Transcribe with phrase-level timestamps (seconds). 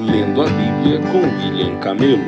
[0.00, 2.22] Lendo a Bíblia com William Camelo.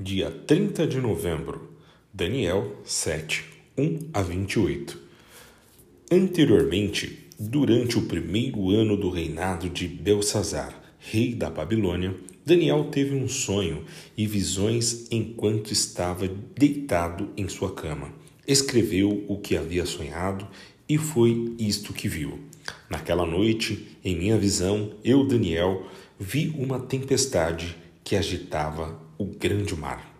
[0.00, 1.76] Dia 30 de novembro,
[2.10, 3.44] Daniel 7,
[3.76, 4.98] 1 a 28.
[6.10, 12.16] Anteriormente, durante o primeiro ano do reinado de Belsazar, rei da Babilônia,
[12.46, 13.84] Daniel teve um sonho
[14.16, 16.26] e visões enquanto estava
[16.56, 18.10] deitado em sua cama.
[18.48, 20.48] Escreveu o que havia sonhado
[20.90, 22.40] e foi isto que viu.
[22.88, 25.86] Naquela noite, em minha visão, eu, Daniel,
[26.18, 30.12] vi uma tempestade que agitava o grande mar,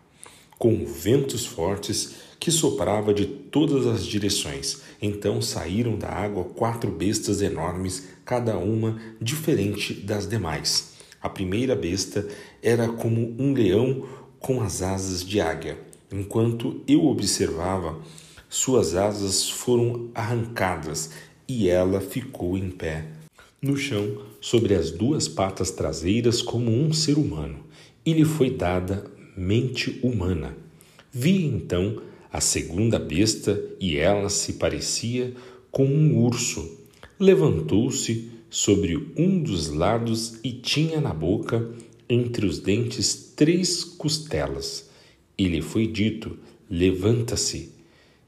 [0.57, 4.83] com ventos fortes que soprava de todas as direções.
[5.03, 10.93] Então saíram da água quatro bestas enormes, cada uma diferente das demais.
[11.21, 12.29] A primeira besta
[12.63, 14.07] era como um leão
[14.39, 15.77] com as asas de águia.
[16.13, 17.99] Enquanto eu observava,
[18.51, 21.11] suas asas foram arrancadas
[21.49, 23.07] e ela ficou em pé
[23.63, 27.61] no chão sobre as duas patas traseiras como um ser humano,
[28.05, 29.05] e lhe foi dada
[29.37, 30.57] mente humana.
[31.13, 32.03] Vi então
[32.33, 35.33] a segunda besta e ela se parecia
[35.71, 36.79] com um urso.
[37.19, 41.71] Levantou-se sobre um dos lados e tinha na boca,
[42.09, 44.89] entre os dentes, três costelas.
[45.37, 46.37] E lhe foi dito:
[46.69, 47.73] Levanta-se,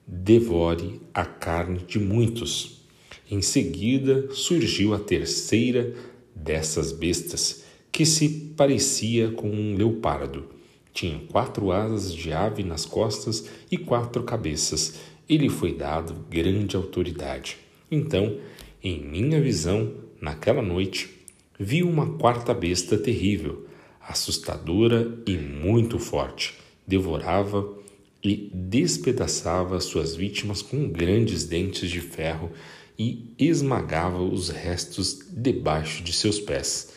[0.07, 2.83] devore a carne de muitos.
[3.31, 5.95] Em seguida surgiu a terceira
[6.35, 10.47] dessas bestas, que se parecia com um leopardo.
[10.93, 16.77] Tinha quatro asas de ave nas costas e quatro cabeças, e lhe foi dado grande
[16.77, 17.57] autoridade.
[17.91, 18.39] Então,
[18.83, 21.09] em minha visão, naquela noite,
[21.59, 23.67] vi uma quarta besta terrível,
[24.01, 26.55] assustadora e muito forte.
[26.87, 27.82] Devorava
[28.23, 32.51] e despedaçava suas vítimas com grandes dentes de ferro
[32.99, 36.93] e esmagava os restos debaixo de seus pés.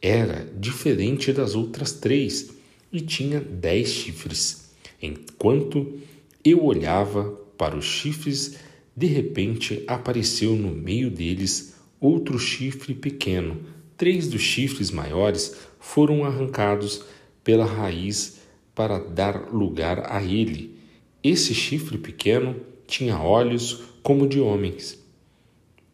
[0.00, 2.50] Era diferente das outras três
[2.92, 4.72] e tinha dez chifres.
[5.00, 5.98] Enquanto
[6.44, 7.24] eu olhava
[7.56, 8.56] para os chifres,
[8.96, 13.60] de repente apareceu no meio deles outro chifre pequeno.
[13.96, 17.04] Três dos chifres maiores foram arrancados
[17.44, 18.41] pela raiz
[18.74, 20.76] para dar lugar a ele.
[21.22, 22.56] Esse chifre pequeno
[22.86, 25.02] tinha olhos como de homens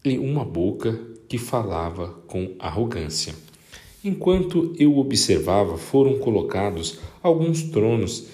[0.05, 3.35] e uma boca que falava com arrogância.
[4.03, 8.29] Enquanto eu observava, foram colocados alguns tronos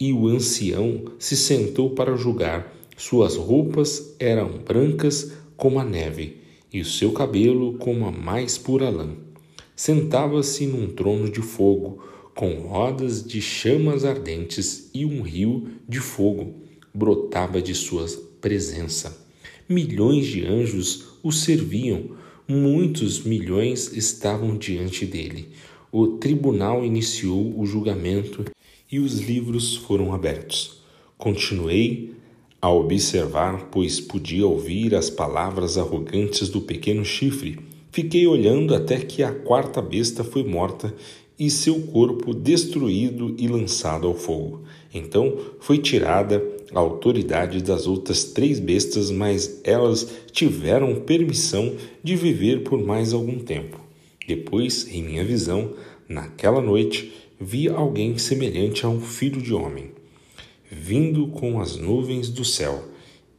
[0.00, 2.74] e o ancião se sentou para julgar.
[2.96, 6.38] Suas roupas eram brancas como a neve
[6.72, 9.10] e o seu cabelo como a mais pura lã.
[9.76, 12.02] Sentava-se num trono de fogo,
[12.34, 16.54] com rodas de chamas ardentes e um rio de fogo
[16.94, 18.06] brotava de sua
[18.40, 19.16] presença.
[19.68, 22.10] Milhões de anjos o serviam,
[22.46, 25.48] muitos milhões estavam diante dele.
[25.90, 28.44] O tribunal iniciou o julgamento
[28.90, 30.82] e os livros foram abertos.
[31.16, 32.12] Continuei
[32.60, 37.58] a observar, pois podia ouvir as palavras arrogantes do pequeno chifre.
[37.90, 40.94] Fiquei olhando até que a quarta besta foi morta
[41.38, 44.62] e seu corpo destruído e lançado ao fogo.
[44.92, 46.42] Então foi tirada
[46.74, 53.38] a autoridade das outras três bestas, mas elas tiveram permissão de viver por mais algum
[53.38, 53.80] tempo.
[54.26, 55.72] Depois, em minha visão,
[56.08, 59.90] naquela noite, vi alguém semelhante a um filho de homem,
[60.70, 62.88] vindo com as nuvens do céu.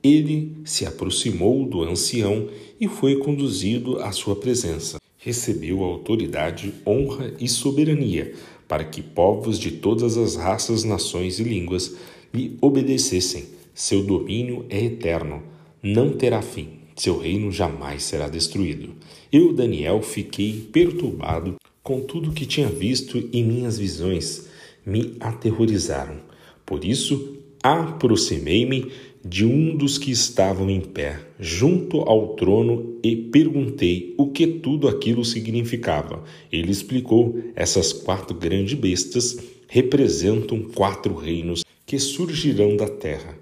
[0.04, 2.50] Ele se aproximou do ancião
[2.80, 5.03] e foi conduzido à sua presença.
[5.24, 8.34] Recebeu autoridade, honra e soberania
[8.68, 11.96] para que povos de todas as raças, nações e línguas
[12.34, 13.46] lhe obedecessem.
[13.74, 15.42] Seu domínio é eterno,
[15.82, 18.90] não terá fim, seu reino jamais será destruído.
[19.32, 24.48] Eu, Daniel, fiquei perturbado com tudo que tinha visto e minhas visões
[24.86, 26.18] me aterrorizaram.
[26.66, 28.92] Por isso, aproximei-me
[29.26, 34.88] de um dos que estavam em pé, junto ao trono, e perguntei o que tudo
[34.88, 36.24] aquilo significava.
[36.52, 39.38] Ele explicou: essas quatro grandes bestas
[39.68, 43.38] representam quatro reinos que surgirão da terra.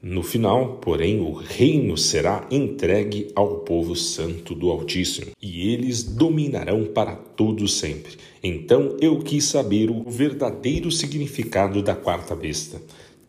[0.00, 6.84] No final, porém, o reino será entregue ao povo santo do Altíssimo, e eles dominarão
[6.86, 8.16] para todo sempre.
[8.42, 12.82] Então eu quis saber o verdadeiro significado da quarta besta,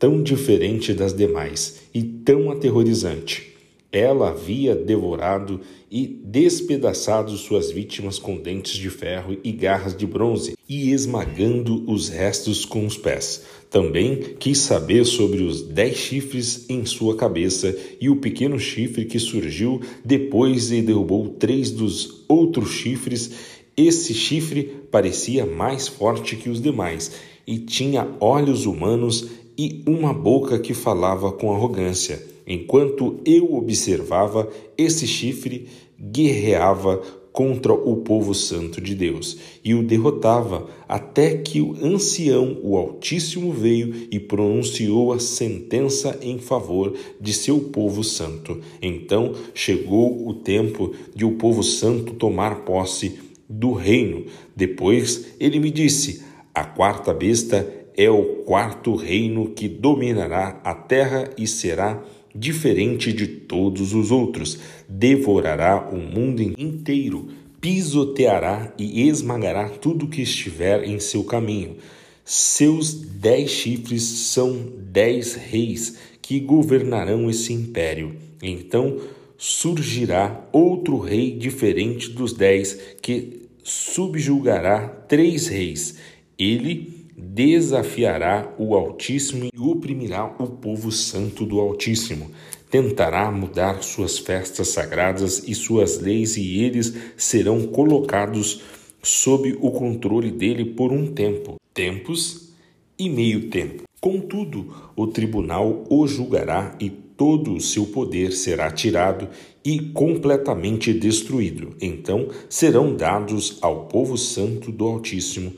[0.04, 3.54] tão diferente das demais e tão aterrorizante.
[3.90, 10.58] ela havia devorado e despedaçado suas vítimas com dentes de ferro e garras de bronze,
[10.68, 13.46] e esmagando os restos com os pés.
[13.70, 19.20] Também quis saber sobre os dez chifres em sua cabeça e o pequeno chifre que
[19.20, 23.32] surgiu depois e derrubou três dos outros chifres.
[23.78, 27.12] Esse chifre parecia mais forte que os demais
[27.46, 32.24] e tinha olhos humanos e uma boca que falava com arrogância.
[32.46, 35.68] Enquanto eu observava, esse chifre
[36.00, 37.02] guerreava
[37.34, 43.52] contra o povo santo de Deus e o derrotava, até que o ancião, o Altíssimo,
[43.52, 48.62] veio e pronunciou a sentença em favor de seu povo santo.
[48.80, 54.26] Então chegou o tempo de o povo santo tomar posse do reino.
[54.56, 56.24] Depois ele me disse:
[56.54, 62.04] A quarta besta é o quarto reino que dominará a terra e será
[62.36, 64.60] diferente de todos os outros.
[64.90, 67.30] Devorará o mundo inteiro,
[67.62, 71.78] pisoteará e esmagará tudo que estiver em seu caminho.
[72.26, 78.16] Seus dez chifres são dez reis que governarão esse império.
[78.42, 78.98] Então
[79.38, 85.98] surgirá outro rei diferente dos dez que subjugará três reis.
[86.40, 92.30] Ele desafiará o Altíssimo e oprimirá o povo santo do Altíssimo.
[92.70, 98.62] Tentará mudar suas festas sagradas e suas leis, e eles serão colocados
[99.02, 102.54] sob o controle dele por um tempo, tempos
[102.98, 103.84] e meio tempo.
[104.02, 109.30] Contudo, o tribunal o julgará e todo o seu poder será tirado
[109.64, 111.76] e completamente destruído.
[111.80, 115.54] Então serão dados ao povo santo do Altíssimo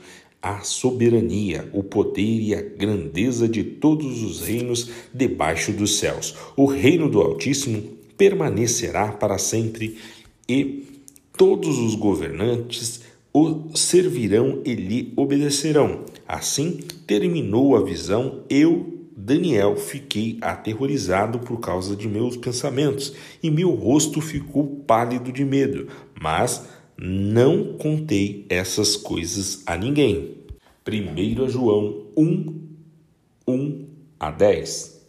[0.46, 6.36] a soberania, o poder e a grandeza de todos os reinos debaixo dos céus.
[6.56, 7.82] O reino do Altíssimo
[8.16, 9.96] permanecerá para sempre
[10.48, 10.84] e
[11.36, 13.00] todos os governantes
[13.32, 16.04] o servirão e lhe obedecerão.
[16.28, 16.78] Assim
[17.08, 24.20] terminou a visão, eu, Daniel, fiquei aterrorizado por causa de meus pensamentos e meu rosto
[24.20, 25.88] ficou pálido de medo,
[26.22, 26.64] mas
[26.96, 30.35] não contei essas coisas a ninguém.
[30.88, 32.46] 1 João 1,
[33.48, 33.86] 1
[34.20, 35.04] a 10.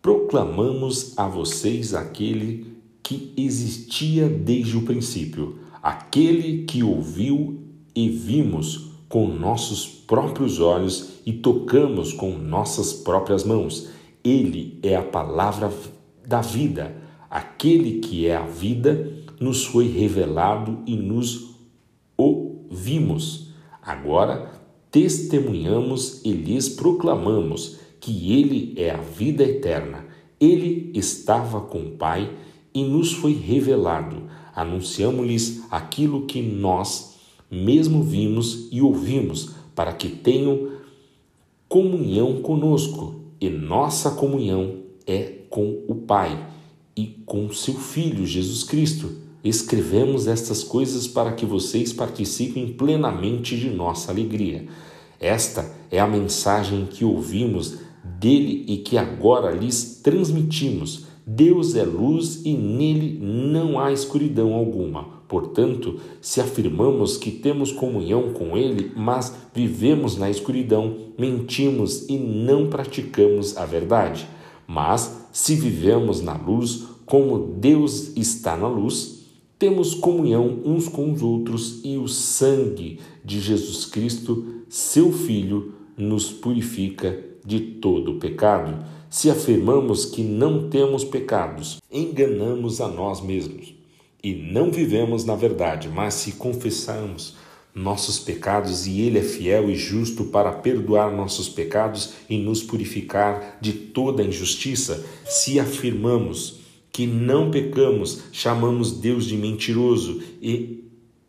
[0.00, 7.60] Proclamamos a vocês aquele que existia desde o princípio, aquele que ouviu
[7.96, 13.88] e vimos com nossos próprios olhos e tocamos com nossas próprias mãos.
[14.22, 15.72] Ele é a palavra
[16.24, 16.96] da vida.
[17.28, 21.56] Aquele que é a vida nos foi revelado e nos
[22.16, 23.50] ouvimos.
[23.82, 24.55] Agora
[24.96, 30.06] testemunhamos e lhes proclamamos que Ele é a vida eterna.
[30.40, 32.32] Ele estava com o Pai
[32.72, 34.22] e nos foi revelado.
[34.54, 37.14] Anunciamos-lhes aquilo que nós
[37.50, 40.70] mesmo vimos e ouvimos, para que tenham
[41.68, 43.16] comunhão conosco.
[43.38, 44.76] E nossa comunhão
[45.06, 46.48] é com o Pai
[46.96, 49.25] e com seu Filho Jesus Cristo.
[49.48, 54.66] Escrevemos estas coisas para que vocês participem plenamente de nossa alegria.
[55.20, 57.76] Esta é a mensagem que ouvimos
[58.18, 61.04] dele e que agora lhes transmitimos.
[61.24, 65.04] Deus é luz e nele não há escuridão alguma.
[65.28, 72.66] Portanto, se afirmamos que temos comunhão com Ele, mas vivemos na escuridão, mentimos e não
[72.66, 74.26] praticamos a verdade.
[74.66, 79.15] Mas, se vivemos na luz, como Deus está na luz,
[79.58, 86.30] temos comunhão uns com os outros e o sangue de Jesus Cristo, seu Filho, nos
[86.30, 88.84] purifica de todo pecado.
[89.08, 93.74] Se afirmamos que não temos pecados, enganamos a nós mesmos
[94.22, 97.36] e não vivemos na verdade, mas se confessarmos
[97.74, 103.58] nossos pecados e Ele é fiel e justo para perdoar nossos pecados e nos purificar
[103.60, 110.84] de toda injustiça, se afirmamos que não pecamos, chamamos Deus de mentiroso e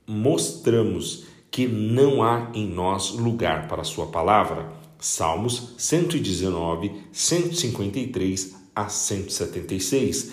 [0.08, 4.72] mostramos que não há em nós lugar para Sua palavra.
[5.00, 10.32] Salmos 119, 153 a 176.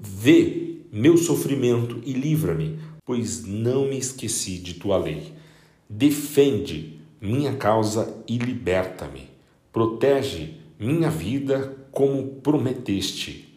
[0.00, 5.32] Vê meu sofrimento e livra-me, pois não me esqueci de tua lei.
[5.88, 9.28] Defende minha causa e liberta-me.
[9.72, 13.51] Protege minha vida como prometeste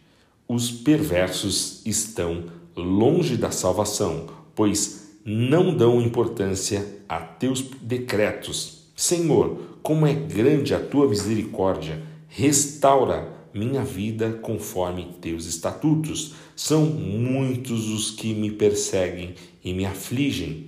[0.48, 2.44] os perversos estão
[2.76, 8.84] longe da salvação, pois não dão importância a teus decretos.
[8.94, 16.34] Senhor, como é grande a tua misericórdia, restaura minha vida conforme teus estatutos.
[16.54, 19.34] São muitos os que me perseguem
[19.64, 20.66] e me afligem,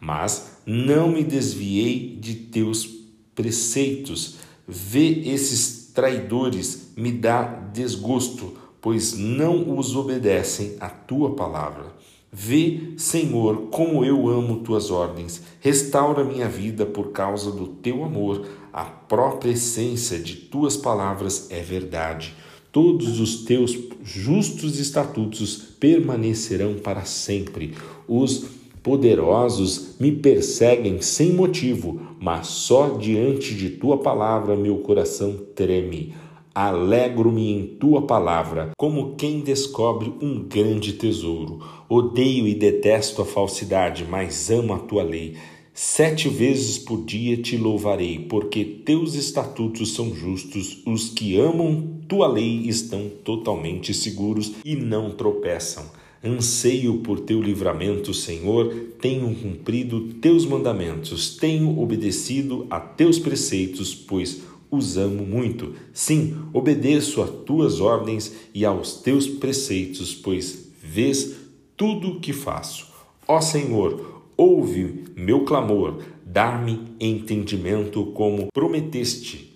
[0.00, 2.88] mas não me desviei de teus
[3.34, 4.36] preceitos.
[4.66, 11.94] Vê esses traidores, me dá desgosto, pois não os obedecem à tua palavra.
[12.30, 15.42] Vê, Senhor, como eu amo tuas ordens.
[15.60, 18.46] Restaura minha vida por causa do teu amor.
[18.72, 22.34] A própria essência de tuas palavras é verdade.
[22.72, 27.74] Todos os teus justos estatutos permanecerão para sempre.
[28.08, 28.46] Os
[28.82, 36.14] poderosos me perseguem sem motivo, mas só diante de tua palavra meu coração treme.
[36.54, 41.60] Alegro-me em tua palavra, como quem descobre um grande tesouro.
[41.88, 45.36] Odeio e detesto a falsidade, mas amo a tua lei.
[45.72, 50.82] Sete vezes por dia te louvarei, porque teus estatutos são justos.
[50.84, 55.84] Os que amam tua lei estão totalmente seguros e não tropeçam.
[56.22, 64.42] Anseio por teu livramento, Senhor, tenho cumprido teus mandamentos, tenho obedecido a teus preceitos, pois
[64.72, 65.74] os amo muito.
[65.92, 71.36] Sim, obedeço a tuas ordens e aos teus preceitos, pois vês
[71.76, 72.88] tudo o que faço.
[73.28, 79.52] Ó Senhor, ouve meu clamor, dá-me entendimento como prometeste.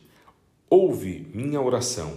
[0.68, 2.12] Ouve minha oração.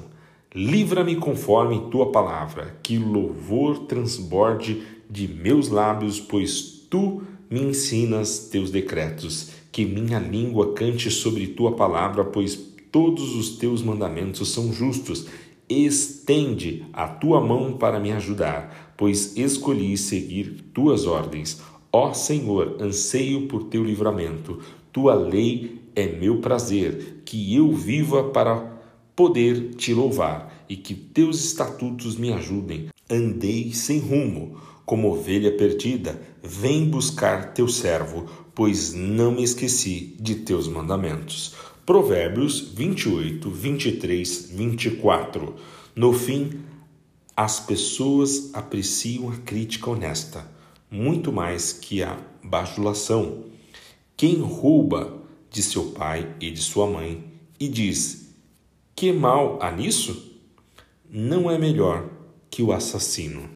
[0.54, 8.72] Livra-me conforme tua palavra, que louvor transborde de meus lábios, pois tu me ensinas teus
[8.72, 9.52] decretos.
[9.72, 15.28] Que minha língua cante sobre tua palavra, pois Todos os teus mandamentos são justos.
[15.70, 21.62] Estende a tua mão para me ajudar, pois escolhi seguir tuas ordens.
[21.92, 24.60] Ó Senhor, anseio por teu livramento.
[24.92, 28.80] Tua lei é meu prazer, que eu viva para
[29.16, 32.88] poder te louvar e que teus estatutos me ajudem.
[33.10, 40.36] Andei sem rumo, como ovelha perdida, vem buscar teu servo, pois não me esqueci de
[40.36, 41.56] teus mandamentos.
[41.90, 45.56] Provérbios 28, 23, 24.
[45.96, 46.60] No fim,
[47.36, 50.48] as pessoas apreciam a crítica honesta,
[50.92, 53.46] muito mais que a bajulação.
[54.16, 55.20] Quem rouba
[55.50, 57.24] de seu pai e de sua mãe
[57.60, 58.36] e diz:
[58.96, 60.32] Que mal há nisso?
[61.10, 62.08] Não é melhor
[62.52, 63.48] que o assassino.